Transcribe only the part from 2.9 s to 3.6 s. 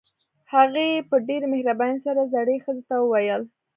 وويل.